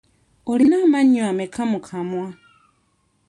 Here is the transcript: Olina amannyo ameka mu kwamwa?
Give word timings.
Olina 0.51 0.75
amannyo 0.85 1.21
ameka 1.31 1.61
mu 1.71 1.79
kwamwa? 1.85 2.27